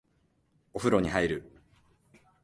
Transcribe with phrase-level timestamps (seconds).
[0.73, 1.51] お風呂に入る